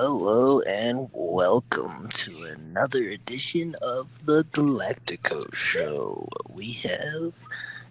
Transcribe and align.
Hello 0.00 0.60
and 0.60 1.08
welcome 1.12 2.08
to 2.10 2.54
another 2.56 3.08
edition 3.08 3.74
of 3.82 4.06
the 4.26 4.44
Galactico 4.52 5.52
Show. 5.52 6.28
We 6.48 6.74
have 6.84 7.32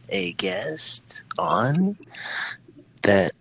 a 0.08 0.32
guest 0.32 1.24
on 1.38 1.98
that 3.02 3.34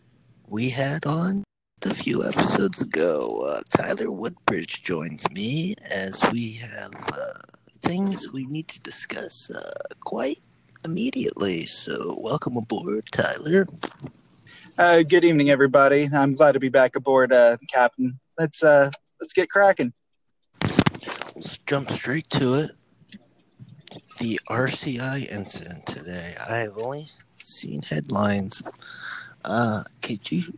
we 0.48 0.68
had 0.68 1.06
on 1.06 1.44
a 1.84 1.94
few 1.94 2.24
episodes 2.24 2.80
ago. 2.80 3.38
Uh, 3.46 3.60
Tyler 3.70 4.10
Woodbridge 4.10 4.82
joins 4.82 5.30
me 5.30 5.76
as 5.88 6.28
we 6.32 6.54
have 6.54 6.92
uh, 7.12 7.58
things 7.82 8.32
we 8.32 8.46
need 8.46 8.66
to 8.66 8.80
discuss 8.80 9.48
uh, 9.48 9.94
quite 10.00 10.40
immediately. 10.84 11.66
So, 11.66 12.18
welcome 12.20 12.56
aboard, 12.56 13.04
Tyler. 13.12 13.68
Uh, 14.76 15.04
good 15.08 15.24
evening, 15.24 15.50
everybody. 15.50 16.08
I'm 16.12 16.34
glad 16.34 16.54
to 16.54 16.60
be 16.60 16.68
back 16.68 16.96
aboard, 16.96 17.32
uh, 17.32 17.58
Captain. 17.68 18.18
Let's 18.38 18.62
uh, 18.62 18.90
let's 19.20 19.32
get 19.32 19.48
cracking. 19.48 19.92
Let's 21.34 21.58
jump 21.58 21.90
straight 21.90 22.28
to 22.30 22.54
it. 22.54 22.70
The 24.18 24.40
RCI 24.48 25.30
incident 25.30 25.86
today. 25.86 26.34
I've 26.48 26.76
only 26.82 27.06
seen 27.42 27.82
headlines. 27.82 28.62
Uh, 29.44 29.84
could 30.02 30.30
you 30.30 30.52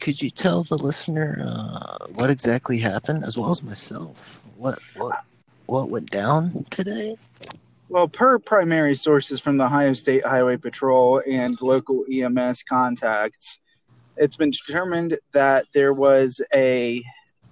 could 0.00 0.20
you 0.20 0.30
tell 0.30 0.64
the 0.64 0.76
listener 0.76 1.42
uh, 1.46 2.06
what 2.14 2.30
exactly 2.30 2.78
happened, 2.78 3.24
as 3.24 3.38
well 3.38 3.50
as 3.50 3.62
myself? 3.62 4.42
What 4.56 4.78
what 4.96 5.16
what 5.66 5.90
went 5.90 6.10
down 6.10 6.64
today? 6.70 7.16
Well, 7.88 8.08
per 8.08 8.38
primary 8.38 8.94
sources 8.94 9.40
from 9.40 9.56
the 9.56 9.64
Ohio 9.64 9.92
State 9.92 10.24
Highway 10.24 10.56
Patrol 10.56 11.22
and 11.30 11.60
local 11.60 12.04
EMS 12.10 12.62
contacts, 12.64 13.60
it's 14.16 14.36
been 14.36 14.50
determined 14.50 15.18
that 15.32 15.66
there 15.74 15.94
was 15.94 16.42
a 16.54 17.02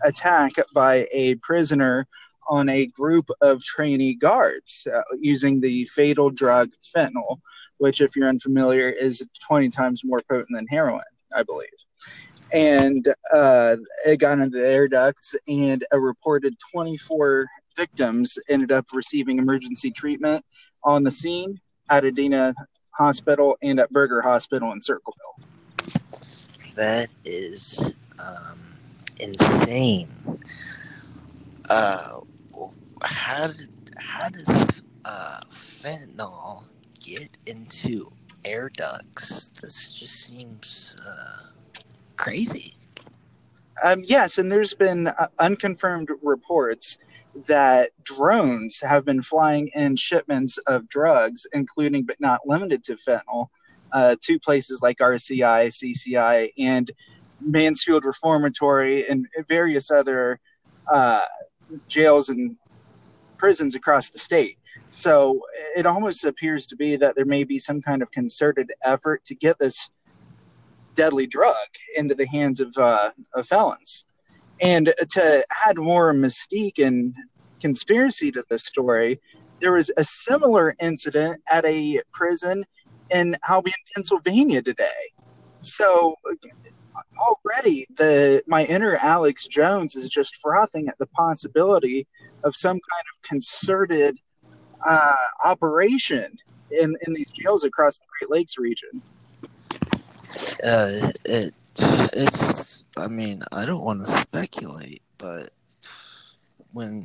attack 0.04 0.52
by 0.74 1.06
a 1.12 1.34
prisoner 1.36 2.06
on 2.48 2.68
a 2.68 2.86
group 2.86 3.30
of 3.40 3.62
trainee 3.62 4.14
guards 4.14 4.86
uh, 4.92 5.02
using 5.20 5.60
the 5.60 5.84
fatal 5.86 6.30
drug 6.30 6.70
fentanyl, 6.94 7.40
which, 7.78 8.00
if 8.00 8.16
you're 8.16 8.28
unfamiliar, 8.28 8.88
is 8.88 9.26
20 9.46 9.68
times 9.70 10.02
more 10.04 10.20
potent 10.28 10.48
than 10.54 10.66
heroin, 10.66 11.02
I 11.34 11.42
believe. 11.42 11.68
And 12.52 13.06
uh, 13.32 13.76
it 14.06 14.18
got 14.18 14.38
into 14.38 14.58
the 14.58 14.66
air 14.66 14.88
ducts, 14.88 15.34
and 15.48 15.84
a 15.92 15.98
reported 15.98 16.54
24 16.72 17.46
victims 17.76 18.38
ended 18.50 18.72
up 18.72 18.86
receiving 18.92 19.38
emergency 19.38 19.90
treatment 19.90 20.44
on 20.84 21.02
the 21.02 21.10
scene 21.10 21.58
at 21.90 22.04
Adena 22.04 22.52
Hospital 22.90 23.56
and 23.62 23.80
at 23.80 23.90
Berger 23.90 24.20
Hospital 24.20 24.72
in 24.72 24.82
Circleville. 24.82 25.40
That 26.74 27.08
is 27.24 27.96
um, 28.18 28.71
insane. 29.22 30.08
Uh, 31.70 32.20
how 33.02 33.46
did 33.46 33.70
how 33.96 34.28
does 34.28 34.82
uh, 35.04 35.40
fentanyl 35.50 36.64
get 37.00 37.38
into 37.46 38.12
air 38.44 38.68
ducts? 38.68 39.48
This 39.62 39.92
just 39.92 40.26
seems 40.26 41.00
uh, 41.08 41.44
crazy. 42.16 42.74
Um, 43.84 44.02
yes, 44.04 44.38
and 44.38 44.50
there's 44.50 44.74
been 44.74 45.08
uh, 45.08 45.28
unconfirmed 45.38 46.08
reports 46.22 46.98
that 47.46 47.90
drones 48.04 48.80
have 48.80 49.04
been 49.04 49.22
flying 49.22 49.68
in 49.74 49.96
shipments 49.96 50.58
of 50.66 50.88
drugs, 50.88 51.46
including 51.52 52.04
but 52.04 52.20
not 52.20 52.40
limited 52.46 52.84
to 52.84 52.94
fentanyl, 52.96 53.48
uh, 53.92 54.16
to 54.20 54.38
places 54.38 54.82
like 54.82 54.98
RCI, 54.98 55.68
CCI, 55.68 56.50
and 56.58 56.90
Mansfield 57.44 58.04
Reformatory, 58.04 59.06
and 59.08 59.26
various 59.48 59.90
other 59.90 60.38
uh, 60.90 61.22
jails 61.88 62.28
and 62.28 62.56
prisons 63.38 63.74
across 63.74 64.10
the 64.10 64.18
state. 64.18 64.56
So 64.90 65.40
it 65.76 65.86
almost 65.86 66.24
appears 66.24 66.66
to 66.68 66.76
be 66.76 66.96
that 66.96 67.16
there 67.16 67.24
may 67.24 67.44
be 67.44 67.58
some 67.58 67.80
kind 67.80 68.02
of 68.02 68.10
concerted 68.12 68.70
effort 68.84 69.24
to 69.24 69.34
get 69.34 69.58
this 69.58 69.90
deadly 70.94 71.26
drug 71.26 71.54
into 71.96 72.14
the 72.14 72.26
hands 72.26 72.60
of, 72.60 72.74
uh, 72.76 73.10
of 73.34 73.46
felons. 73.46 74.04
And 74.60 74.92
to 75.10 75.44
add 75.66 75.78
more 75.78 76.12
mystique 76.12 76.84
and 76.84 77.14
conspiracy 77.60 78.30
to 78.32 78.44
this 78.48 78.64
story, 78.64 79.20
there 79.60 79.72
was 79.72 79.90
a 79.96 80.04
similar 80.04 80.74
incident 80.80 81.40
at 81.50 81.64
a 81.64 82.00
prison 82.12 82.64
in 83.10 83.36
Albion, 83.48 83.74
Pennsylvania 83.94 84.60
today. 84.60 84.86
So 85.60 86.14
already 87.18 87.86
the 87.96 88.42
my 88.46 88.64
inner 88.64 88.96
Alex 88.96 89.46
Jones 89.46 89.94
is 89.94 90.08
just 90.08 90.36
frothing 90.36 90.88
at 90.88 90.98
the 90.98 91.06
possibility 91.08 92.06
of 92.44 92.54
some 92.54 92.74
kind 92.74 93.04
of 93.14 93.22
concerted 93.22 94.18
uh, 94.86 95.12
operation 95.44 96.36
in, 96.70 96.96
in 97.06 97.14
these 97.14 97.30
jails 97.30 97.64
across 97.64 97.98
the 97.98 98.04
Great 98.18 98.30
Lakes 98.30 98.58
region. 98.58 99.02
Uh, 100.64 101.10
it 101.24 101.52
it's 102.14 102.84
I 102.96 103.08
mean 103.08 103.42
I 103.52 103.64
don't 103.64 103.84
want 103.84 104.00
to 104.00 104.10
speculate, 104.10 105.02
but 105.18 105.50
when 106.72 107.04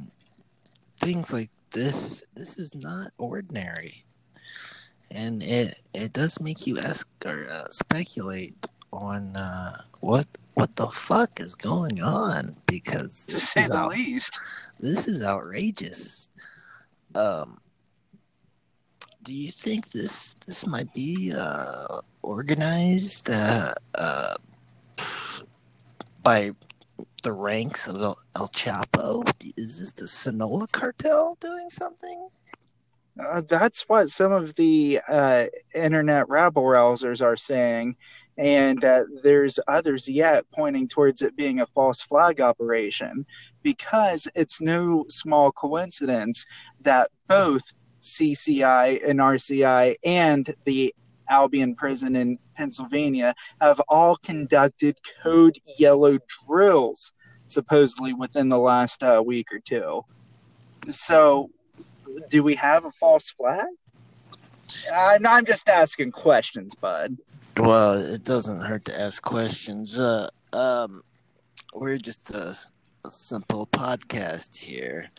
things 0.99 1.33
like 1.33 1.49
this 1.71 2.23
this 2.35 2.57
is 2.57 2.75
not 2.75 3.11
ordinary 3.17 4.05
and 5.11 5.41
it 5.43 5.75
it 5.93 6.13
does 6.13 6.39
make 6.41 6.65
you 6.67 6.77
ask 6.79 7.07
or 7.25 7.47
uh, 7.49 7.65
speculate 7.69 8.55
on 8.91 9.35
uh, 9.35 9.81
what 9.99 10.25
what 10.53 10.75
the 10.75 10.87
fuck 10.87 11.39
is 11.39 11.53
going 11.53 12.01
on 12.01 12.55
because 12.65 13.23
to 13.25 13.39
say 13.39 13.67
the 13.67 13.75
out, 13.75 13.91
least, 13.91 14.37
this 14.79 15.07
is 15.07 15.23
outrageous. 15.23 16.29
Um, 17.13 17.59
do 19.23 19.33
you 19.33 19.51
think 19.51 19.91
this 19.91 20.35
this 20.45 20.65
might 20.65 20.91
be 20.93 21.33
uh, 21.37 22.01
organized 22.21 23.29
uh, 23.29 23.73
uh, 23.95 24.35
by 26.23 26.51
the 27.23 27.31
ranks 27.31 27.87
of 27.87 28.01
El, 28.01 28.17
El 28.35 28.47
Chapo? 28.49 29.29
Is 29.57 29.79
this 29.79 29.91
the 29.91 30.07
Sinaloa 30.07 30.67
cartel 30.71 31.37
doing 31.39 31.69
something? 31.69 32.29
Uh, 33.19 33.41
that's 33.41 33.83
what 33.83 34.09
some 34.09 34.31
of 34.31 34.53
the 34.55 34.99
uh, 35.07 35.45
internet 35.75 36.27
rabble 36.29 36.63
rousers 36.63 37.21
are 37.21 37.35
saying. 37.35 37.95
And 38.37 38.83
uh, 38.85 39.05
there's 39.23 39.59
others 39.67 40.07
yet 40.07 40.45
pointing 40.53 40.87
towards 40.87 41.23
it 41.23 41.35
being 41.35 41.59
a 41.59 41.65
false 41.65 42.01
flag 42.01 42.39
operation 42.39 43.25
because 43.63 44.27
it's 44.35 44.61
no 44.61 45.05
small 45.09 45.51
coincidence 45.51 46.45
that 46.81 47.09
both 47.27 47.63
CCI 48.01 49.07
and 49.07 49.19
RCI 49.19 49.95
and 50.05 50.47
the 50.65 50.93
Albion 51.29 51.75
prison 51.75 52.15
in 52.15 52.37
Pennsylvania 52.55 53.33
have 53.59 53.81
all 53.89 54.15
conducted 54.17 54.97
code 55.23 55.57
yellow 55.77 56.17
drills 56.47 57.13
supposedly 57.47 58.13
within 58.13 58.49
the 58.49 58.59
last 58.59 59.03
uh, 59.03 59.21
week 59.25 59.51
or 59.51 59.59
two. 59.59 60.03
So 60.89 61.49
do 62.29 62.43
we 62.43 62.55
have 62.55 62.85
a 62.85 62.91
false 62.91 63.29
flag? 63.29 63.67
Uh, 64.93 65.17
no, 65.21 65.31
I'm 65.31 65.45
just 65.45 65.69
asking 65.69 66.11
questions, 66.11 66.75
bud. 66.75 67.17
Well, 67.57 67.93
it 67.93 68.23
doesn't 68.23 68.61
hurt 68.61 68.85
to 68.85 68.99
ask 68.99 69.21
questions. 69.23 69.97
Uh, 69.97 70.29
um, 70.53 71.01
we're 71.73 71.97
just 71.97 72.31
a, 72.31 72.55
a 73.05 73.09
simple 73.09 73.67
podcast 73.67 74.55
here. 74.55 75.09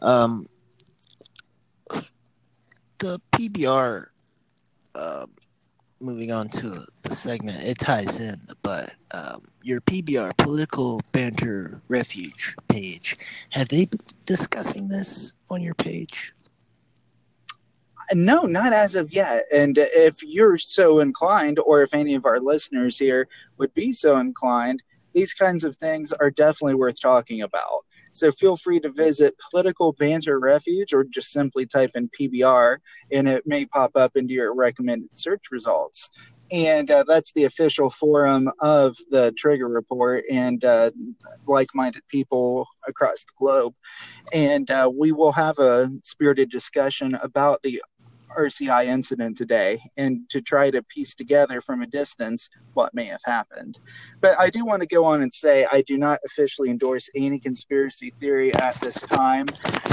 Um, 0.00 0.46
the 2.98 3.20
PBR, 3.32 4.06
uh, 4.94 5.22
um, 5.22 5.32
moving 6.02 6.32
on 6.32 6.48
to 6.48 6.84
the 7.02 7.14
segment, 7.14 7.62
it 7.64 7.78
ties 7.78 8.20
in, 8.20 8.36
but 8.62 8.94
um, 9.12 9.42
your 9.62 9.80
PBR, 9.82 10.36
Political 10.36 11.00
Banter 11.12 11.80
Refuge 11.88 12.56
page, 12.68 13.16
have 13.50 13.68
they 13.68 13.86
been 13.86 14.00
discussing 14.26 14.88
this 14.88 15.32
on 15.50 15.62
your 15.62 15.74
page? 15.74 16.34
No, 18.12 18.42
not 18.42 18.72
as 18.72 18.96
of 18.96 19.12
yet. 19.12 19.44
And 19.52 19.76
if 19.78 20.22
you're 20.22 20.58
so 20.58 21.00
inclined, 21.00 21.58
or 21.60 21.82
if 21.82 21.94
any 21.94 22.14
of 22.14 22.26
our 22.26 22.40
listeners 22.40 22.98
here 22.98 23.28
would 23.58 23.72
be 23.74 23.92
so 23.92 24.16
inclined, 24.16 24.82
these 25.14 25.34
kinds 25.34 25.64
of 25.64 25.76
things 25.76 26.12
are 26.12 26.30
definitely 26.30 26.74
worth 26.74 27.00
talking 27.00 27.42
about. 27.42 27.84
So 28.12 28.32
feel 28.32 28.56
free 28.56 28.80
to 28.80 28.90
visit 28.90 29.36
Political 29.50 29.92
Banter 29.94 30.40
Refuge 30.40 30.92
or 30.92 31.04
just 31.04 31.30
simply 31.30 31.66
type 31.66 31.92
in 31.94 32.08
PBR 32.08 32.78
and 33.12 33.28
it 33.28 33.46
may 33.46 33.66
pop 33.66 33.96
up 33.96 34.16
into 34.16 34.34
your 34.34 34.54
recommended 34.54 35.16
search 35.16 35.50
results. 35.52 36.10
And 36.52 36.90
uh, 36.90 37.04
that's 37.06 37.32
the 37.32 37.44
official 37.44 37.90
forum 37.90 38.50
of 38.60 38.96
the 39.10 39.32
Trigger 39.38 39.68
Report 39.68 40.24
and 40.30 40.64
uh, 40.64 40.90
like 41.46 41.68
minded 41.74 42.02
people 42.08 42.66
across 42.88 43.22
the 43.22 43.32
globe. 43.38 43.74
And 44.32 44.68
uh, 44.68 44.90
we 44.92 45.12
will 45.12 45.30
have 45.30 45.60
a 45.60 45.88
spirited 46.02 46.50
discussion 46.50 47.14
about 47.22 47.62
the 47.62 47.80
RCI 48.36 48.86
incident 48.86 49.36
today 49.36 49.78
and 49.96 50.28
to 50.30 50.40
try 50.40 50.70
to 50.70 50.82
piece 50.82 51.14
together 51.14 51.60
from 51.60 51.82
a 51.82 51.86
distance 51.86 52.48
what 52.74 52.94
may 52.94 53.06
have 53.06 53.20
happened. 53.24 53.80
But 54.20 54.38
I 54.38 54.50
do 54.50 54.64
want 54.64 54.82
to 54.82 54.86
go 54.86 55.04
on 55.04 55.22
and 55.22 55.32
say 55.32 55.66
I 55.70 55.82
do 55.82 55.98
not 55.98 56.18
officially 56.24 56.70
endorse 56.70 57.10
any 57.14 57.38
conspiracy 57.38 58.12
theory 58.20 58.54
at 58.56 58.80
this 58.80 59.00
time 59.02 59.46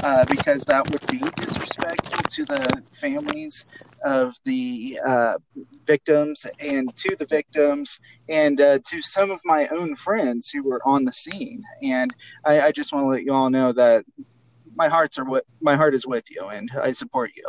uh, 0.04 0.25
because 0.25 0.63
that 0.66 0.89
would 0.89 1.06
be 1.07 1.19
disrespectful 1.38 2.22
to 2.24 2.45
the 2.45 2.84
families 2.94 3.66
of 4.04 4.36
the 4.45 5.00
uh, 5.06 5.38
victims 5.86 6.45
and 6.60 6.95
to 6.95 7.16
the 7.18 7.25
victims 7.25 8.00
and 8.30 8.62
uh, 8.62 8.80
to 8.86 9.01
some 9.01 9.31
of 9.31 9.40
my 9.45 9.68
own 9.69 9.95
friends 9.95 10.50
who 10.50 10.63
were 10.63 10.81
on 10.86 11.06
the 11.06 11.13
scene. 11.13 11.63
And 11.81 12.13
I, 12.45 12.62
I 12.62 12.72
just 12.72 12.94
want 12.94 13.06
to 13.06 13.10
let 13.10 13.24
you 13.24 13.33
all 13.33 13.50
know 13.50 13.74
that 13.74 14.06
my 14.75 14.88
hearts 14.88 15.18
are 15.18 15.25
what 15.25 15.44
my 15.60 15.75
heart 15.75 15.95
is 15.95 16.06
with 16.06 16.30
you, 16.30 16.48
and 16.50 16.69
I 16.80 16.92
support 16.92 17.31
you. 17.36 17.44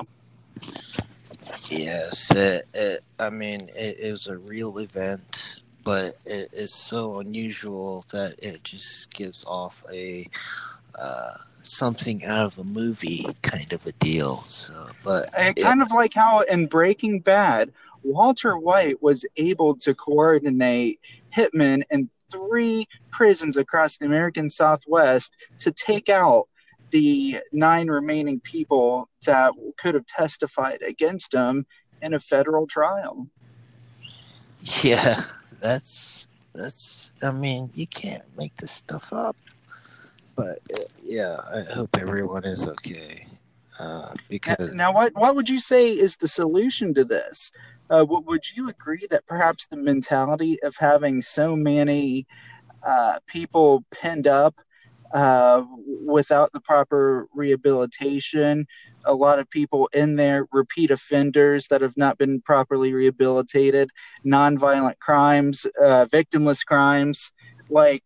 Yes, 1.70 2.30
it, 2.30 2.64
it, 2.74 3.04
I 3.18 3.30
mean 3.30 3.70
it, 3.74 3.98
it, 4.00 4.10
was 4.10 4.26
a 4.26 4.38
real 4.38 4.78
event, 4.78 5.60
but 5.84 6.14
it 6.26 6.48
is 6.52 6.72
so 6.72 7.20
unusual 7.20 8.04
that 8.12 8.34
it 8.38 8.64
just 8.64 9.12
gives 9.12 9.44
off 9.44 9.82
a 9.92 10.26
uh, 10.98 11.34
something 11.62 12.24
out 12.24 12.46
of 12.46 12.58
a 12.58 12.64
movie 12.64 13.26
kind 13.42 13.72
of 13.72 13.86
a 13.86 13.92
deal. 13.92 14.42
So, 14.44 14.88
but 15.04 15.30
kind 15.32 15.82
of 15.82 15.90
like 15.92 16.14
how 16.14 16.40
in 16.42 16.66
Breaking 16.66 17.20
Bad, 17.20 17.72
Walter 18.02 18.58
White 18.58 19.02
was 19.02 19.26
able 19.36 19.74
to 19.76 19.94
coordinate 19.94 20.98
hitmen 21.34 21.82
in 21.90 22.08
three 22.30 22.86
prisons 23.10 23.56
across 23.56 23.98
the 23.98 24.06
American 24.06 24.50
Southwest 24.50 25.36
to 25.60 25.70
take 25.70 26.08
out 26.08 26.48
the 26.90 27.38
nine 27.52 27.88
remaining 27.88 28.40
people 28.40 29.08
that 29.26 29.52
could 29.78 29.94
have 29.94 30.06
testified 30.06 30.82
against 30.82 31.34
him 31.34 31.64
in 32.00 32.14
a 32.14 32.18
federal 32.18 32.66
trial. 32.66 33.26
Yeah, 34.82 35.24
that's 35.60 36.28
that's. 36.54 37.14
I 37.22 37.30
mean, 37.30 37.70
you 37.74 37.86
can't 37.86 38.24
make 38.36 38.56
this 38.56 38.72
stuff 38.72 39.12
up. 39.12 39.36
But 40.36 40.60
yeah, 41.02 41.36
I 41.52 41.62
hope 41.62 41.96
everyone 41.98 42.44
is 42.44 42.66
okay. 42.68 43.26
Uh, 43.78 44.14
because 44.28 44.74
now, 44.74 44.92
what 44.92 45.12
what 45.14 45.34
would 45.34 45.48
you 45.48 45.60
say 45.60 45.90
is 45.90 46.16
the 46.16 46.28
solution 46.28 46.94
to 46.94 47.04
this? 47.04 47.50
Uh, 47.90 48.04
would 48.08 48.44
you 48.54 48.68
agree 48.68 49.06
that 49.10 49.26
perhaps 49.26 49.66
the 49.66 49.76
mentality 49.76 50.58
of 50.62 50.76
having 50.78 51.22
so 51.22 51.56
many 51.56 52.26
uh, 52.86 53.18
people 53.26 53.84
pinned 53.90 54.26
up 54.26 54.60
uh, 55.12 55.64
without 56.04 56.52
the 56.52 56.60
proper 56.60 57.26
rehabilitation. 57.34 58.66
A 59.04 59.14
lot 59.14 59.38
of 59.38 59.48
people 59.50 59.88
in 59.92 60.16
there, 60.16 60.46
repeat 60.52 60.90
offenders 60.90 61.68
that 61.68 61.80
have 61.80 61.96
not 61.96 62.18
been 62.18 62.40
properly 62.42 62.92
rehabilitated, 62.92 63.90
nonviolent 64.26 64.98
crimes, 64.98 65.66
uh, 65.80 66.06
victimless 66.12 66.64
crimes. 66.64 67.32
Like, 67.70 68.02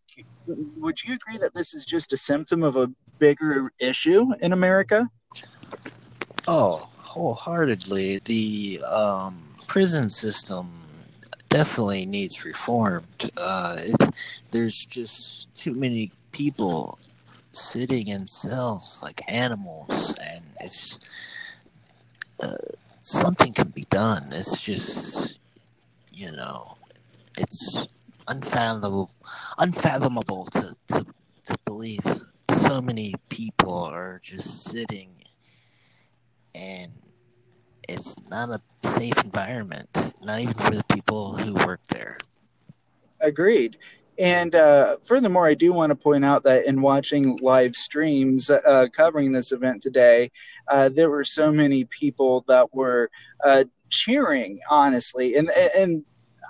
would 0.47 1.03
you 1.03 1.15
agree 1.15 1.37
that 1.37 1.55
this 1.55 1.73
is 1.73 1.85
just 1.85 2.13
a 2.13 2.17
symptom 2.17 2.63
of 2.63 2.75
a 2.75 2.89
bigger 3.19 3.71
issue 3.79 4.33
in 4.41 4.53
America? 4.53 5.09
Oh, 6.47 6.89
wholeheartedly. 6.97 8.19
The 8.25 8.83
um, 8.85 9.41
prison 9.67 10.09
system 10.09 10.69
definitely 11.53 12.03
needs 12.07 12.43
reformed. 12.43 13.29
Uh, 13.37 13.77
it, 13.77 14.15
there's 14.49 14.85
just 14.87 15.53
too 15.53 15.75
many 15.75 16.11
people 16.31 16.97
sitting 17.51 18.07
in 18.07 18.25
cells 18.25 18.99
like 19.03 19.21
animals, 19.31 20.15
and 20.17 20.43
it's 20.59 20.99
uh, 22.41 22.57
something 23.01 23.53
can 23.53 23.69
be 23.69 23.85
done. 23.91 24.23
It's 24.31 24.59
just 24.59 25.37
you 26.11 26.31
know, 26.31 26.75
it's 27.37 27.87
unfathomable, 28.27 29.11
unfathomable 29.59 30.45
to, 30.45 30.75
to 30.87 31.05
to 31.45 31.55
believe 31.65 32.01
so 32.49 32.81
many 32.81 33.13
people 33.29 33.75
are 33.75 34.19
just 34.23 34.63
sitting 34.63 35.09
and 36.55 36.91
it's 37.89 38.29
not 38.29 38.49
a 38.49 38.87
safe 38.87 39.17
environment, 39.23 39.89
not 40.23 40.39
even 40.39 40.53
for 40.53 40.71
the 40.71 40.83
people 40.93 41.37
who 41.37 41.53
work 41.65 41.81
there. 41.89 42.17
Agreed. 43.21 43.77
And 44.19 44.53
uh, 44.53 44.97
furthermore, 44.97 45.47
I 45.47 45.55
do 45.55 45.73
want 45.73 45.89
to 45.89 45.95
point 45.95 46.23
out 46.23 46.43
that 46.43 46.65
in 46.65 46.81
watching 46.81 47.37
live 47.37 47.75
streams 47.75 48.49
uh, 48.49 48.87
covering 48.93 49.31
this 49.31 49.51
event 49.51 49.81
today, 49.81 50.31
uh, 50.67 50.89
there 50.89 51.09
were 51.09 51.23
so 51.23 51.51
many 51.51 51.85
people 51.85 52.45
that 52.47 52.73
were 52.73 53.09
uh, 53.43 53.63
cheering, 53.89 54.59
honestly, 54.69 55.35
and 55.35 55.49
and 55.75 56.05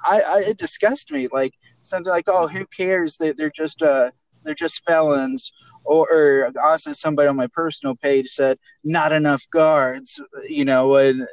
I, 0.06 0.22
I, 0.22 0.44
it 0.48 0.58
disgusted 0.58 1.16
me. 1.16 1.30
Like 1.32 1.54
something 1.84 2.12
like, 2.12 2.26
"Oh, 2.28 2.48
who 2.48 2.66
cares? 2.66 3.16
They, 3.16 3.32
they're 3.32 3.50
just 3.50 3.82
uh, 3.82 4.12
they're 4.44 4.56
just 4.56 4.84
felons." 4.84 5.52
Or, 5.86 6.08
or 6.12 6.52
also 6.64 6.94
somebody 6.94 7.28
on 7.28 7.36
my 7.36 7.48
personal 7.48 7.96
page 7.96 8.30
said, 8.30 8.58
"Not 8.84 9.12
enough 9.12 9.44
guards," 9.50 10.20
you 10.48 10.66
know, 10.66 10.96
and 10.96 11.28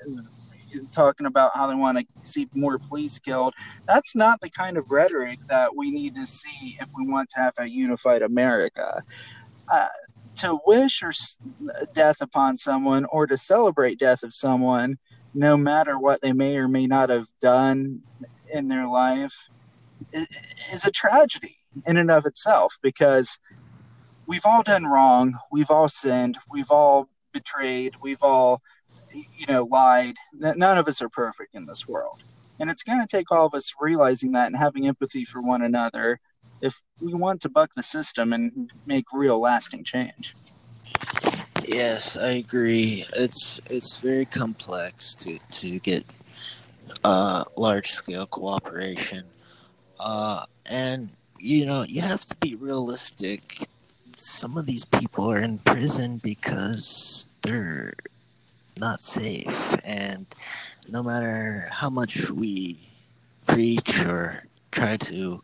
talking 0.92 1.26
about 1.26 1.52
how 1.54 1.66
they 1.66 1.74
want 1.74 1.98
to 1.98 2.04
see 2.24 2.48
more 2.54 2.78
police 2.78 3.18
killed. 3.18 3.54
That's 3.86 4.14
not 4.14 4.40
the 4.40 4.50
kind 4.50 4.76
of 4.76 4.90
rhetoric 4.90 5.38
that 5.48 5.74
we 5.74 5.90
need 5.90 6.14
to 6.14 6.26
see 6.26 6.76
if 6.80 6.88
we 6.96 7.08
want 7.08 7.30
to 7.30 7.40
have 7.40 7.54
a 7.58 7.68
unified 7.68 8.22
America. 8.22 9.02
Uh, 9.72 9.88
to 10.36 10.58
wish 10.66 11.02
or 11.02 11.12
death 11.92 12.20
upon 12.20 12.56
someone 12.56 13.04
or 13.06 13.26
to 13.26 13.36
celebrate 13.36 13.98
death 13.98 14.22
of 14.22 14.32
someone, 14.32 14.96
no 15.34 15.56
matter 15.56 15.98
what 15.98 16.20
they 16.22 16.32
may 16.32 16.56
or 16.56 16.66
may 16.68 16.86
not 16.86 17.10
have 17.10 17.26
done 17.40 18.00
in 18.52 18.68
their 18.68 18.86
life, 18.86 19.48
is 20.72 20.84
a 20.86 20.90
tragedy 20.90 21.54
in 21.86 21.96
and 21.98 22.10
of 22.10 22.26
itself 22.26 22.78
because 22.82 23.38
we've 24.30 24.46
all 24.46 24.62
done 24.62 24.84
wrong, 24.84 25.36
we've 25.50 25.72
all 25.72 25.88
sinned, 25.88 26.38
we've 26.52 26.70
all 26.70 27.08
betrayed, 27.32 27.92
we've 28.00 28.22
all 28.22 28.62
you 29.12 29.44
know, 29.48 29.64
lied. 29.64 30.14
None 30.32 30.78
of 30.78 30.86
us 30.86 31.02
are 31.02 31.08
perfect 31.08 31.56
in 31.56 31.66
this 31.66 31.88
world. 31.88 32.22
And 32.60 32.70
it's 32.70 32.84
going 32.84 33.00
to 33.00 33.08
take 33.08 33.32
all 33.32 33.44
of 33.44 33.54
us 33.54 33.72
realizing 33.80 34.30
that 34.32 34.46
and 34.46 34.56
having 34.56 34.86
empathy 34.86 35.24
for 35.24 35.42
one 35.42 35.62
another 35.62 36.20
if 36.62 36.80
we 37.02 37.12
want 37.12 37.40
to 37.40 37.48
buck 37.48 37.70
the 37.74 37.82
system 37.82 38.32
and 38.32 38.70
make 38.86 39.06
real 39.12 39.40
lasting 39.40 39.82
change. 39.82 40.36
Yes, 41.66 42.16
I 42.16 42.30
agree. 42.44 43.04
It's 43.16 43.60
it's 43.68 44.00
very 44.00 44.26
complex 44.26 45.16
to 45.16 45.38
to 45.38 45.78
get 45.80 46.04
uh, 47.02 47.44
large 47.56 47.88
scale 47.88 48.26
cooperation, 48.26 49.24
uh, 49.98 50.44
and 50.66 51.08
you 51.38 51.66
know 51.66 51.84
you 51.88 52.00
have 52.00 52.24
to 52.26 52.36
be 52.36 52.54
realistic. 52.56 53.66
Some 54.16 54.56
of 54.56 54.66
these 54.66 54.84
people 54.84 55.30
are 55.30 55.38
in 55.38 55.58
prison 55.58 56.18
because 56.22 57.26
they're 57.42 57.94
not 58.78 59.02
safe. 59.02 59.46
And 59.84 60.26
no 60.88 61.02
matter 61.02 61.68
how 61.70 61.90
much 61.90 62.30
we 62.30 62.76
preach 63.46 64.04
or 64.06 64.44
try 64.70 64.96
to 64.96 65.42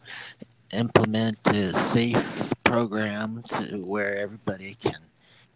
implement 0.73 1.39
a 1.49 1.75
safe 1.75 2.53
program 2.65 3.43
to 3.49 3.77
where 3.79 4.17
everybody 4.17 4.75
can 4.75 5.01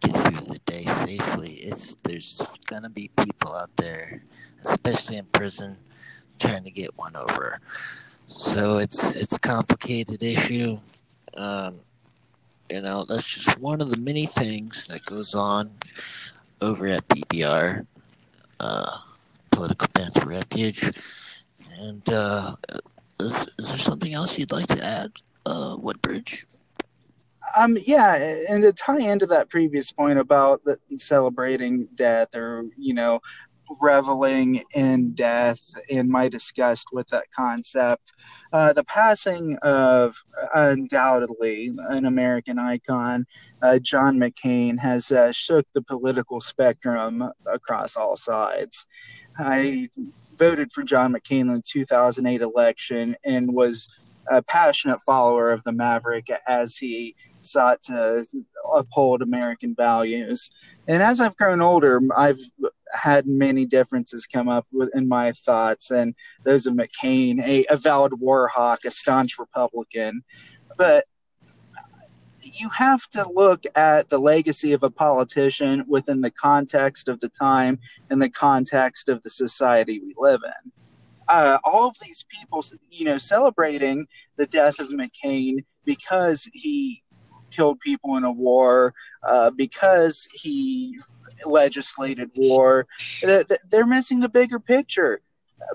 get 0.01 0.17
through 0.17 0.47
the 0.47 0.61
day 0.67 0.85
safely, 0.85 1.55
it's 1.55 1.95
there's 1.97 2.43
gonna 2.67 2.91
be 2.91 3.11
people 3.17 3.55
out 3.55 3.75
there, 3.77 4.23
especially 4.65 5.17
in 5.17 5.27
prison, 5.27 5.77
trying 6.39 6.65
to 6.65 6.71
get 6.71 6.97
one 6.97 7.17
over. 7.17 7.61
So 8.27 8.79
it's 8.79 9.17
it's 9.17 9.37
a 9.37 9.41
complicated 9.41 10.23
issue. 10.23 10.79
Um, 11.37 11.81
you 12.71 12.81
know, 12.81 13.05
that's 13.05 13.27
just 13.27 13.59
one 13.59 13.81
of 13.81 13.91
the 13.91 13.97
many 13.99 14.27
things 14.27 14.87
that 14.87 15.05
goes 15.05 15.35
on 15.35 15.71
over 16.61 16.87
at 16.87 17.07
PBR, 17.09 17.87
uh, 18.61 18.99
Political 19.51 19.89
Banter 19.93 20.27
Refuge. 20.27 20.93
And 21.79 22.09
uh, 22.09 22.55
is, 23.19 23.49
is 23.59 23.69
there 23.71 23.79
something 23.79 24.15
else 24.15 24.39
you'd 24.39 24.53
like 24.53 24.69
to 24.69 24.85
add, 24.85 25.11
uh, 25.47 25.77
Woodbridge? 25.79 26.47
Um, 27.59 27.77
yeah, 27.87 28.35
and 28.49 28.63
to 28.63 28.73
tie 28.73 29.01
into 29.01 29.27
that 29.27 29.49
previous 29.49 29.91
point 29.91 30.19
about 30.19 30.63
the, 30.65 30.79
celebrating 30.97 31.87
death 31.97 32.37
or, 32.37 32.67
you 32.77 32.95
know, 32.95 33.21
reveling 33.81 34.63
in 34.75 35.13
death 35.13 35.61
and 35.93 36.09
my 36.09 36.29
disgust 36.29 36.89
with 36.93 37.09
that 37.09 37.25
concept. 37.37 38.13
Uh, 38.53 38.73
the 38.73 38.85
passing 38.85 39.57
of 39.63 40.17
undoubtedly 40.55 41.73
an 41.89 42.07
American 42.07 42.59
icon, 42.59 43.25
uh, 43.63 43.79
John 43.79 44.19
McCain, 44.19 44.79
has 44.79 45.13
uh, 45.13 45.33
shook 45.33 45.67
the 45.73 45.83
political 45.83 46.41
spectrum 46.41 47.25
across 47.47 47.97
all 47.97 48.17
sides. 48.17 48.87
I 49.39 49.89
voted 50.39 50.73
for 50.73 50.83
John 50.83 51.13
McCain 51.13 51.43
in 51.43 51.55
the 51.55 51.63
2008 51.65 52.41
election 52.41 53.17
and 53.25 53.55
was 53.55 53.87
a 54.31 54.43
passionate 54.43 55.01
follower 55.03 55.51
of 55.51 55.63
the 55.65 55.73
Maverick 55.73 56.29
as 56.47 56.77
he 56.77 57.15
sought 57.41 57.83
to 57.83 58.25
uphold 58.75 59.23
American 59.23 59.75
values. 59.75 60.51
And 60.87 61.03
as 61.03 61.21
I've 61.21 61.37
grown 61.37 61.61
older, 61.61 62.01
I've 62.17 62.39
had 62.93 63.27
many 63.27 63.67
differences 63.67 64.27
come 64.27 64.49
up 64.49 64.67
in 64.95 65.09
my 65.09 65.33
thoughts, 65.33 65.91
and 65.91 66.15
those 66.45 66.67
of 66.67 66.75
McCain, 66.75 67.41
a 67.41 67.65
avowed 67.71 68.21
war 68.21 68.49
hawk, 68.49 68.81
a 68.85 68.91
staunch 68.91 69.39
Republican. 69.39 70.23
But 70.77 71.05
you 72.43 72.69
have 72.71 73.09
to 73.11 73.29
look 73.35 73.65
at 73.75 74.09
the 74.09 74.19
legacy 74.19 74.73
of 74.73 74.83
a 74.83 74.91
politician 74.91 75.85
within 75.87 76.21
the 76.21 76.31
context 76.31 77.09
of 77.09 77.21
the 77.21 77.29
time 77.29 77.79
and 78.09 78.21
the 78.21 78.31
context 78.31 79.09
of 79.09 79.23
the 79.23 79.31
society 79.31 80.01
we 80.01 80.15
live 80.17 80.41
in. 80.45 80.73
Uh, 81.29 81.59
all 81.65 81.89
of 81.89 81.97
these 82.03 82.25
people, 82.29 82.65
you 82.91 83.05
know, 83.05 83.19
celebrating 83.19 84.07
the 84.37 84.47
death 84.47 84.81
of 84.81 84.89
McCain 84.89 85.65
because 85.85 86.51
he 86.53 87.01
killed 87.51 87.79
people 87.81 88.17
in 88.17 88.25
a 88.25 88.33
war, 88.33 88.95
uh, 89.23 89.51
because 89.51 90.29
he 90.33 90.99
legislated 91.45 92.31
war, 92.35 92.87
they're 93.23 93.87
missing 93.87 94.21
the 94.21 94.29
bigger 94.29 94.61
picture. 94.61 95.21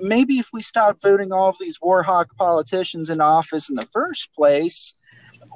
Maybe 0.01 0.35
if 0.35 0.49
we 0.51 0.61
stop 0.61 0.97
voting 1.01 1.31
all 1.31 1.49
of 1.49 1.57
these 1.59 1.79
war 1.81 2.03
hawk 2.03 2.35
politicians 2.37 3.09
in 3.09 3.21
office 3.21 3.69
in 3.69 3.75
the 3.75 3.87
first 3.93 4.33
place, 4.33 4.95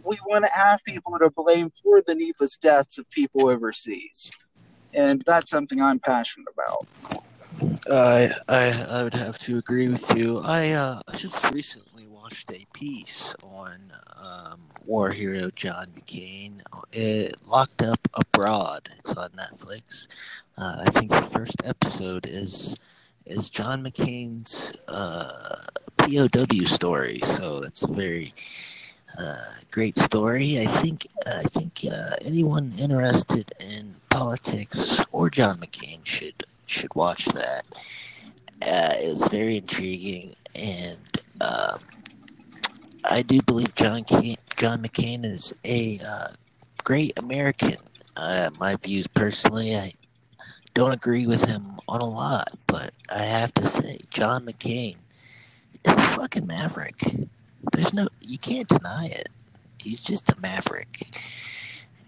we 0.05 0.17
to 0.45 0.51
have 0.53 0.83
people 0.85 1.17
to 1.19 1.29
blame 1.35 1.71
for 1.83 2.01
the 2.01 2.15
needless 2.15 2.57
deaths 2.57 2.97
of 2.99 3.09
people 3.09 3.49
overseas. 3.49 4.31
And 4.93 5.21
that's 5.25 5.49
something 5.49 5.81
I'm 5.81 5.99
passionate 5.99 6.47
about. 6.53 6.87
I 7.91 8.31
I 8.47 8.85
I 8.89 9.03
would 9.03 9.13
have 9.13 9.37
to 9.39 9.57
agree 9.57 9.87
with 9.89 10.17
you. 10.17 10.39
I 10.43 10.69
uh, 10.69 11.01
just 11.15 11.51
recently 11.51 11.98
watched 12.29 12.51
a 12.51 12.63
piece 12.73 13.33
on 13.41 13.91
um, 14.15 14.59
war 14.85 15.09
hero 15.09 15.49
John 15.55 15.87
McCain. 15.97 16.61
It 16.91 17.35
locked 17.47 17.81
up 17.81 17.99
abroad. 18.13 18.87
It's 18.99 19.13
on 19.13 19.31
Netflix. 19.31 20.07
Uh, 20.55 20.83
I 20.85 20.91
think 20.91 21.09
the 21.09 21.27
first 21.33 21.55
episode 21.65 22.27
is 22.27 22.75
is 23.25 23.49
John 23.49 23.81
McCain's 23.83 24.73
uh, 24.87 25.65
POW 25.97 26.65
story. 26.65 27.19
So 27.23 27.61
that's 27.61 27.81
a 27.81 27.87
very 27.87 28.31
uh, 29.17 29.53
great 29.71 29.97
story. 29.97 30.59
I 30.59 30.67
think 30.83 31.07
I 31.25 31.41
think 31.45 31.83
uh, 31.91 32.15
anyone 32.21 32.73
interested 32.77 33.51
in 33.59 33.95
politics 34.11 35.03
or 35.11 35.31
John 35.31 35.57
McCain 35.57 36.01
should 36.03 36.43
should 36.67 36.93
watch 36.93 37.25
that. 37.25 37.65
Uh, 38.61 38.93
it 39.01 39.07
was 39.07 39.27
very 39.29 39.57
intriguing, 39.57 40.35
and 40.53 40.99
um, 41.41 41.79
I 43.11 43.23
do 43.23 43.41
believe 43.41 43.73
John 43.73 44.03
John 44.55 44.83
McCain 44.83 45.25
is 45.25 45.53
a 45.65 45.99
uh, 46.07 46.27
great 46.83 47.17
American. 47.17 47.77
Uh, 48.15 48.51
my 48.59 48.75
views 48.75 49.07
personally, 49.07 49.75
I 49.75 49.93
don't 50.75 50.91
agree 50.93 51.25
with 51.25 51.43
him 51.43 51.63
on 51.87 52.01
a 52.01 52.05
lot, 52.05 52.49
but 52.67 52.93
I 53.09 53.23
have 53.23 53.51
to 53.55 53.65
say, 53.65 53.99
John 54.11 54.45
McCain 54.45 54.95
is 55.85 55.93
a 55.93 55.99
fucking 55.99 56.45
maverick. 56.45 57.01
There's 57.73 57.93
no, 57.95 58.09
you 58.21 58.37
can't 58.37 58.67
deny 58.67 59.07
it. 59.11 59.29
He's 59.79 59.99
just 59.99 60.29
a 60.29 60.39
maverick, 60.39 61.07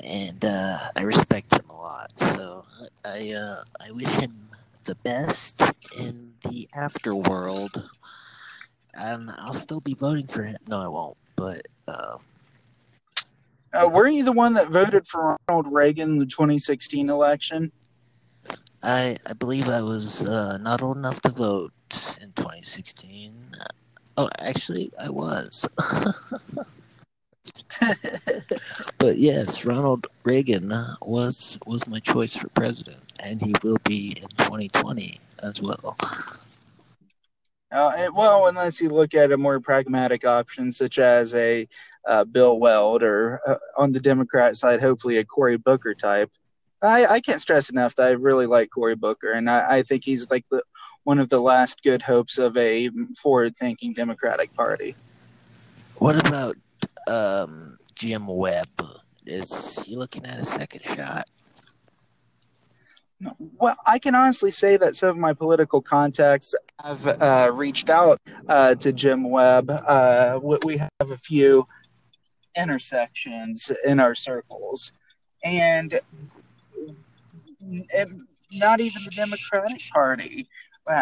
and 0.03 0.45
uh, 0.45 0.77
I 0.95 1.01
respect 1.01 1.51
him 1.53 1.67
a 1.69 1.73
lot. 1.73 2.11
So 2.19 2.63
I, 3.03 3.31
uh, 3.31 3.63
I 3.79 3.91
wish 3.91 4.07
him 4.07 4.49
the 4.83 4.95
best 4.95 5.61
in 5.97 6.33
the 6.43 6.67
afterworld, 6.75 7.83
and 8.93 9.31
I'll 9.37 9.53
still 9.53 9.81
be 9.81 9.93
voting 9.93 10.27
for 10.27 10.43
him. 10.43 10.57
No, 10.67 10.79
I 10.81 10.87
won't. 10.87 11.17
But 11.35 11.67
uh, 11.87 12.17
uh, 13.73 13.89
were 13.91 14.07
you 14.07 14.23
the 14.23 14.31
one 14.31 14.53
that 14.55 14.69
voted 14.69 15.07
for 15.07 15.37
Ronald 15.47 15.71
Reagan 15.71 16.11
in 16.11 16.17
the 16.17 16.25
2016 16.25 17.09
election? 17.09 17.71
I 18.83 19.17
I 19.25 19.33
believe 19.33 19.69
I 19.69 19.81
was 19.81 20.25
uh, 20.25 20.57
not 20.57 20.81
old 20.81 20.97
enough 20.97 21.21
to 21.21 21.29
vote 21.29 21.71
in 22.21 22.31
2016. 22.33 23.33
Oh, 24.17 24.29
actually, 24.39 24.91
I 24.99 25.09
was. 25.09 25.67
but 28.97 29.17
yes, 29.17 29.65
Ronald 29.65 30.07
Reagan 30.23 30.73
was 31.01 31.57
was 31.65 31.87
my 31.87 31.99
choice 31.99 32.35
for 32.35 32.49
president, 32.49 32.99
and 33.19 33.41
he 33.41 33.53
will 33.63 33.77
be 33.85 34.17
in 34.21 34.27
2020 34.37 35.19
as 35.43 35.61
well. 35.61 35.95
Uh, 37.71 38.09
well, 38.13 38.47
unless 38.47 38.81
you 38.81 38.89
look 38.89 39.13
at 39.13 39.31
a 39.31 39.37
more 39.37 39.59
pragmatic 39.59 40.25
option, 40.25 40.71
such 40.71 40.99
as 40.99 41.33
a 41.35 41.67
uh, 42.05 42.25
Bill 42.25 42.59
Weld, 42.59 43.01
or 43.01 43.39
uh, 43.47 43.55
on 43.77 43.93
the 43.93 43.99
Democrat 43.99 44.57
side, 44.57 44.81
hopefully 44.81 45.17
a 45.17 45.25
Cory 45.25 45.57
Booker 45.57 45.93
type. 45.93 46.29
I, 46.81 47.05
I 47.05 47.19
can't 47.21 47.39
stress 47.39 47.69
enough 47.69 47.95
that 47.95 48.07
I 48.07 48.11
really 48.11 48.47
like 48.47 48.71
Cory 48.71 48.95
Booker, 48.95 49.31
and 49.31 49.49
I, 49.49 49.77
I 49.77 49.81
think 49.83 50.03
he's 50.03 50.29
like 50.29 50.45
the 50.49 50.63
one 51.03 51.19
of 51.19 51.29
the 51.29 51.39
last 51.39 51.81
good 51.83 52.01
hopes 52.01 52.37
of 52.37 52.55
a 52.57 52.89
forward-thinking 53.17 53.93
Democratic 53.93 54.53
Party. 54.53 54.95
What 55.97 56.27
about 56.27 56.57
um, 57.07 57.77
Jim 57.95 58.27
Webb? 58.27 58.67
Is 59.25 59.79
he 59.83 59.95
looking 59.95 60.25
at 60.25 60.39
a 60.39 60.45
second 60.45 60.85
shot? 60.85 61.25
Well, 63.59 63.75
I 63.85 63.99
can 63.99 64.15
honestly 64.15 64.51
say 64.51 64.77
that 64.77 64.95
some 64.95 65.09
of 65.09 65.17
my 65.17 65.33
political 65.33 65.81
contacts 65.81 66.55
have 66.83 67.05
uh, 67.07 67.51
reached 67.53 67.89
out 67.89 68.17
uh, 68.47 68.75
to 68.75 68.91
Jim 68.91 69.29
Webb. 69.29 69.69
Uh, 69.69 70.39
we 70.65 70.77
have 70.77 70.89
a 71.11 71.17
few 71.17 71.65
intersections 72.57 73.71
in 73.85 73.99
our 73.99 74.15
circles, 74.15 74.91
and 75.43 75.99
not 78.51 78.79
even 78.79 79.03
the 79.03 79.11
Democratic 79.15 79.81
Party 79.93 80.47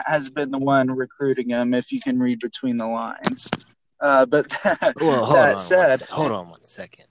has 0.06 0.30
been 0.30 0.52
the 0.52 0.60
one 0.60 0.92
recruiting 0.92 1.50
him. 1.50 1.74
If 1.74 1.92
you 1.92 2.00
can 2.02 2.20
read 2.20 2.40
between 2.40 2.78
the 2.78 2.88
lines, 2.88 3.50
uh, 4.02 4.26
but 4.26 4.50
that, 4.64 4.94
well, 4.98 5.26
hold 5.26 5.38
that 5.38 5.54
on 5.54 5.60
said, 5.60 6.02
hold 6.10 6.32
on 6.32 6.50
one 6.50 6.64
second. 6.64 7.06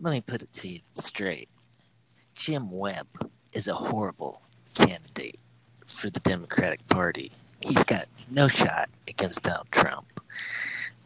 Let 0.00 0.10
me 0.10 0.20
put 0.20 0.42
it 0.42 0.52
to 0.54 0.68
you 0.68 0.80
straight. 0.94 1.48
Jim 2.34 2.70
Webb 2.70 3.06
is 3.52 3.68
a 3.68 3.74
horrible 3.74 4.42
candidate 4.74 5.38
for 5.86 6.10
the 6.10 6.20
Democratic 6.20 6.86
Party. 6.88 7.30
He's 7.60 7.84
got 7.84 8.06
no 8.30 8.48
shot 8.48 8.88
against 9.08 9.42
Donald 9.42 9.70
Trump. 9.70 10.06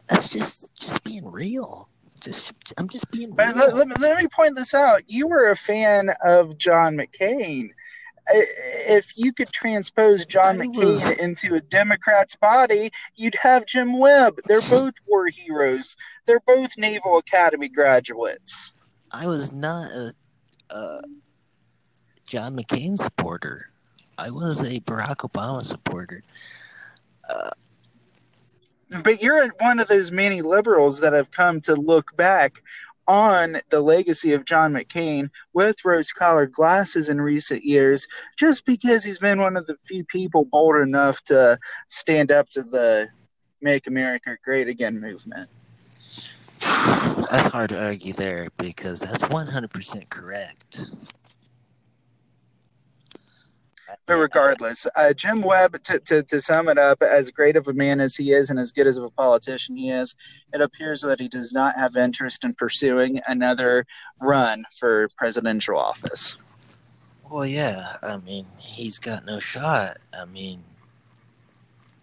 That's 0.09 0.29
just 0.29 0.73
just 0.75 1.03
being 1.03 1.29
real. 1.29 1.89
Just 2.19 2.53
I'm 2.77 2.87
just 2.87 3.11
being 3.11 3.35
real. 3.35 3.55
Let, 3.55 3.75
let, 3.75 3.87
me, 3.87 3.95
let 3.99 4.21
me 4.21 4.27
point 4.27 4.55
this 4.55 4.73
out. 4.73 5.03
You 5.07 5.27
were 5.27 5.49
a 5.49 5.55
fan 5.55 6.11
of 6.23 6.57
John 6.57 6.97
McCain. 6.97 7.69
If 8.29 9.13
you 9.15 9.31
could 9.31 9.49
transpose 9.49 10.25
John 10.25 10.61
I 10.61 10.65
McCain 10.65 10.77
was... 10.77 11.17
into 11.17 11.55
a 11.55 11.61
Democrat's 11.61 12.35
body, 12.35 12.91
you'd 13.15 13.35
have 13.35 13.65
Jim 13.65 13.99
Webb. 13.99 14.39
They're 14.45 14.61
both 14.69 14.93
war 15.05 15.27
heroes. 15.27 15.95
They're 16.25 16.41
both 16.45 16.77
Naval 16.77 17.17
Academy 17.17 17.69
graduates. 17.69 18.73
I 19.11 19.27
was 19.27 19.53
not 19.53 19.89
a, 19.91 20.13
a 20.69 21.01
John 22.27 22.57
McCain 22.57 22.97
supporter. 22.97 23.69
I 24.17 24.29
was 24.31 24.61
a 24.61 24.81
Barack 24.81 25.17
Obama 25.17 25.63
supporter. 25.63 26.23
Uh, 27.27 27.49
but 29.03 29.21
you're 29.21 29.47
one 29.59 29.79
of 29.79 29.87
those 29.87 30.11
many 30.11 30.41
liberals 30.41 30.99
that 30.99 31.13
have 31.13 31.31
come 31.31 31.61
to 31.61 31.75
look 31.75 32.15
back 32.17 32.61
on 33.07 33.57
the 33.69 33.79
legacy 33.79 34.33
of 34.33 34.43
John 34.43 34.73
McCain 34.73 35.29
with 35.53 35.85
rose 35.85 36.11
colored 36.11 36.51
glasses 36.51 37.07
in 37.07 37.21
recent 37.21 37.63
years, 37.63 38.05
just 38.37 38.65
because 38.65 39.05
he's 39.05 39.19
been 39.19 39.39
one 39.39 39.55
of 39.55 39.65
the 39.65 39.77
few 39.85 40.03
people 40.03 40.43
bold 40.45 40.75
enough 40.75 41.23
to 41.25 41.57
stand 41.87 42.31
up 42.31 42.49
to 42.49 42.63
the 42.63 43.07
Make 43.61 43.87
America 43.87 44.35
Great 44.43 44.67
Again 44.67 44.99
movement. 44.99 45.49
That's 46.61 47.47
hard 47.47 47.69
to 47.69 47.81
argue 47.81 48.13
there 48.13 48.49
because 48.57 48.99
that's 48.99 49.23
100% 49.23 50.09
correct. 50.09 50.81
But 54.05 54.15
regardless, 54.15 54.85
uh, 54.95 55.13
Jim 55.13 55.41
Webb, 55.41 55.81
to, 55.83 55.99
to, 55.99 56.23
to 56.23 56.41
sum 56.41 56.67
it 56.67 56.77
up, 56.77 57.01
as 57.01 57.31
great 57.31 57.55
of 57.55 57.67
a 57.67 57.73
man 57.73 57.99
as 57.99 58.15
he 58.15 58.31
is 58.31 58.49
and 58.49 58.59
as 58.59 58.71
good 58.71 58.87
as 58.87 58.97
of 58.97 59.05
a 59.05 59.09
politician 59.11 59.77
he 59.77 59.89
is, 59.89 60.15
it 60.53 60.61
appears 60.61 61.01
that 61.01 61.19
he 61.19 61.27
does 61.27 61.53
not 61.53 61.75
have 61.75 61.95
interest 61.95 62.43
in 62.43 62.53
pursuing 62.53 63.21
another 63.27 63.85
run 64.21 64.65
for 64.77 65.07
presidential 65.17 65.77
office. 65.77 66.37
Well, 67.29 67.45
yeah. 67.45 67.95
I 68.01 68.17
mean, 68.17 68.45
he's 68.59 68.99
got 68.99 69.25
no 69.25 69.39
shot. 69.39 69.97
I 70.13 70.25
mean, 70.25 70.61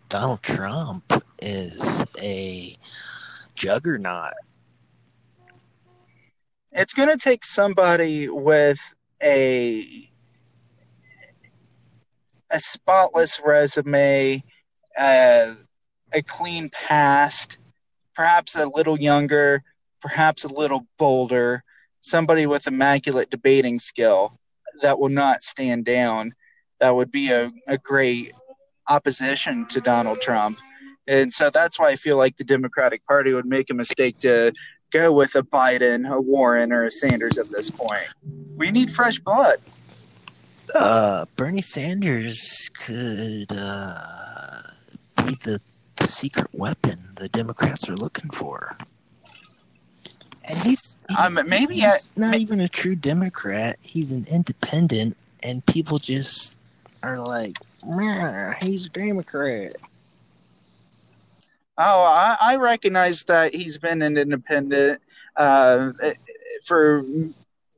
Donald 0.08 0.42
Trump 0.42 1.12
is 1.40 2.04
a 2.20 2.76
juggernaut. 3.54 4.34
It's 6.72 6.94
going 6.94 7.10
to 7.10 7.16
take 7.16 7.44
somebody 7.44 8.28
with 8.28 8.94
a 9.22 9.84
a 12.54 12.60
spotless 12.60 13.40
resume, 13.44 14.42
uh, 14.98 15.52
a 16.14 16.22
clean 16.22 16.70
past, 16.70 17.58
perhaps 18.14 18.54
a 18.54 18.68
little 18.68 18.98
younger, 18.98 19.62
perhaps 20.00 20.44
a 20.44 20.48
little 20.48 20.86
bolder, 20.96 21.64
somebody 22.00 22.46
with 22.46 22.68
immaculate 22.68 23.28
debating 23.28 23.80
skill 23.80 24.38
that 24.82 25.00
will 25.00 25.08
not 25.08 25.42
stand 25.42 25.84
down 25.84 26.32
that 26.78 26.94
would 26.94 27.10
be 27.10 27.30
a, 27.30 27.50
a 27.66 27.78
great 27.78 28.32
opposition 28.88 29.66
to 29.66 29.80
Donald 29.80 30.20
Trump. 30.20 30.58
And 31.06 31.32
so 31.32 31.50
that's 31.50 31.78
why 31.78 31.90
I 31.90 31.96
feel 31.96 32.18
like 32.18 32.36
the 32.36 32.44
Democratic 32.44 33.04
Party 33.06 33.32
would 33.32 33.46
make 33.46 33.70
a 33.70 33.74
mistake 33.74 34.20
to 34.20 34.52
go 34.92 35.12
with 35.12 35.34
a 35.34 35.42
Biden, 35.42 36.08
a 36.08 36.20
Warren, 36.20 36.72
or 36.72 36.84
a 36.84 36.90
Sanders 36.92 37.36
at 37.36 37.50
this 37.50 37.70
point. 37.70 38.06
We 38.56 38.70
need 38.70 38.90
fresh 38.90 39.18
blood. 39.18 39.58
Uh, 40.74 41.24
Bernie 41.36 41.62
Sanders 41.62 42.70
could 42.78 43.46
uh, 43.50 44.62
be 45.18 45.34
the, 45.42 45.60
the 45.96 46.06
secret 46.06 46.48
weapon 46.52 46.98
the 47.16 47.28
Democrats 47.28 47.88
are 47.88 47.96
looking 47.96 48.30
for. 48.30 48.76
And 50.44 50.58
he's, 50.58 50.98
he's 51.08 51.18
um, 51.18 51.38
maybe 51.48 51.76
he's 51.76 52.12
I, 52.16 52.20
not 52.20 52.34
even 52.36 52.60
a 52.60 52.68
true 52.68 52.94
Democrat. 52.96 53.78
He's 53.80 54.12
an 54.12 54.26
independent, 54.30 55.16
and 55.42 55.64
people 55.66 55.98
just 55.98 56.56
are 57.02 57.18
like, 57.18 57.56
Man, 57.86 58.54
he's 58.62 58.86
a 58.86 58.90
Democrat. 58.90 59.76
Oh, 61.76 62.04
I, 62.04 62.36
I, 62.40 62.56
recognize 62.56 63.24
that 63.24 63.52
he's 63.52 63.78
been 63.78 64.00
an 64.00 64.16
independent 64.16 65.00
uh, 65.36 65.90
for 66.64 67.04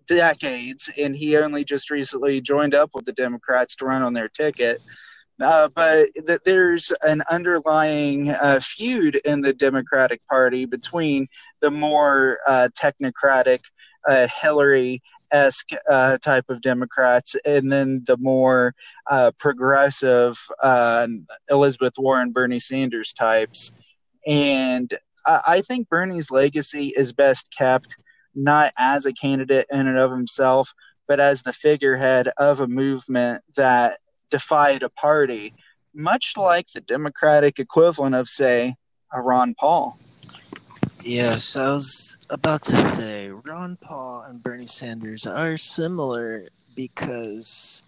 decades, 0.06 0.90
and 0.98 1.16
he 1.16 1.36
only 1.36 1.64
just 1.64 1.90
recently 1.90 2.40
joined 2.40 2.74
up 2.74 2.90
with 2.94 3.04
the 3.04 3.12
Democrats 3.12 3.76
to 3.76 3.84
run 3.84 4.02
on 4.02 4.12
their 4.12 4.28
ticket. 4.28 4.78
Uh, 5.40 5.68
but 5.74 6.08
there's 6.44 6.92
an 7.02 7.22
underlying 7.30 8.30
uh, 8.30 8.58
feud 8.62 9.16
in 9.24 9.42
the 9.42 9.52
Democratic 9.52 10.26
Party 10.28 10.64
between 10.64 11.26
the 11.60 11.70
more 11.70 12.38
uh, 12.48 12.68
technocratic 12.74 13.60
uh, 14.08 14.26
Hillary 14.40 15.02
esque 15.32 15.70
uh, 15.90 16.16
type 16.18 16.44
of 16.48 16.62
Democrats, 16.62 17.36
and 17.44 17.70
then 17.70 18.02
the 18.06 18.16
more 18.16 18.74
uh, 19.10 19.30
progressive 19.38 20.38
Elizabeth 21.50 21.94
Warren, 21.98 22.32
Bernie 22.32 22.60
Sanders 22.60 23.12
types. 23.12 23.72
And 24.26 24.94
I, 25.26 25.40
I 25.46 25.60
think 25.60 25.88
Bernie's 25.88 26.30
legacy 26.30 26.92
is 26.96 27.12
best 27.12 27.54
kept 27.56 27.96
not 28.36 28.72
as 28.78 29.06
a 29.06 29.12
candidate 29.12 29.66
in 29.70 29.86
and 29.86 29.98
of 29.98 30.10
himself, 30.10 30.72
but 31.08 31.18
as 31.20 31.42
the 31.42 31.52
figurehead 31.52 32.28
of 32.36 32.60
a 32.60 32.68
movement 32.68 33.42
that 33.56 33.98
defied 34.30 34.82
a 34.82 34.90
party, 34.90 35.54
much 35.94 36.34
like 36.36 36.66
the 36.74 36.80
Democratic 36.80 37.58
equivalent 37.58 38.14
of, 38.14 38.28
say, 38.28 38.74
a 39.12 39.20
Ron 39.20 39.54
Paul. 39.58 39.98
Yes, 41.02 41.56
I 41.56 41.68
was 41.68 42.16
about 42.30 42.64
to 42.64 42.76
say 42.94 43.30
Ron 43.30 43.76
Paul 43.80 44.22
and 44.22 44.42
Bernie 44.42 44.66
Sanders 44.66 45.26
are 45.26 45.56
similar 45.56 46.42
because 46.74 47.84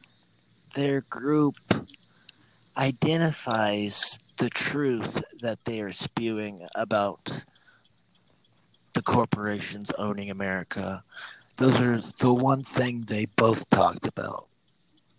their 0.75 1.03
group 1.11 1.57
identifies 2.77 4.19
the 4.39 4.49
truth 4.51 5.23
that 5.41 5.65
they 5.65 5.81
are 5.81 5.91
spewing 5.91 6.65
about 6.77 7.43
the 8.99 9.03
corporations 9.05 9.93
owning 9.93 10.29
America. 10.29 11.01
Those 11.57 11.81
are 11.81 11.99
the 12.19 12.35
one 12.35 12.65
thing 12.65 13.03
they 13.03 13.27
both 13.37 13.71
talked 13.71 14.09
about 14.09 14.47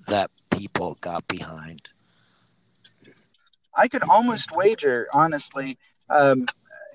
that 0.09 0.29
people 0.51 0.97
got 0.99 1.25
behind. 1.29 1.87
I 3.77 3.87
could 3.87 4.03
almost 4.03 4.53
wager, 4.53 5.07
honestly, 5.13 5.77
um, 6.09 6.45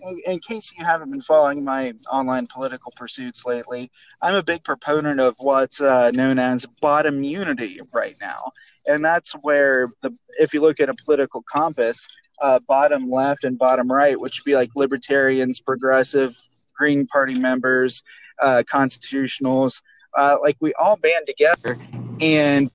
in, 0.03 0.21
in, 0.27 0.39
case 0.41 0.75
you 0.77 0.85
haven't 0.85 1.11
been 1.11 1.23
following 1.23 1.65
my 1.65 1.95
online 2.13 2.47
political 2.49 2.93
pursuits 2.95 3.47
lately, 3.47 3.91
I'm 4.21 4.35
a 4.35 4.43
big 4.43 4.63
proponent 4.63 5.21
of 5.21 5.37
what's 5.39 5.81
uh, 5.81 6.11
known 6.11 6.39
as 6.39 6.67
bottom 6.83 7.25
unity 7.25 7.81
right 7.95 8.17
now, 8.21 8.53
and 8.87 9.03
that's 9.03 9.33
where 9.41 9.89
the 10.03 10.15
if 10.39 10.53
you 10.53 10.61
look 10.61 10.81
at 10.81 10.91
a 10.91 10.95
political 10.95 11.43
compass, 11.51 12.07
uh, 12.43 12.59
bottom 12.69 13.11
left 13.11 13.45
and 13.45 13.57
bottom 13.57 13.91
right, 13.91 14.21
which 14.21 14.39
would 14.39 14.45
be 14.45 14.55
like 14.55 14.69
libertarians, 14.75 15.61
progressive, 15.61 16.37
Green 16.75 17.07
Party 17.07 17.39
members, 17.39 18.03
uh, 18.41 18.63
constitutionals, 18.67 19.81
uh, 20.17 20.37
like 20.41 20.57
we 20.61 20.73
all 20.75 20.97
band 20.97 21.27
together 21.27 21.77
and 22.21 22.71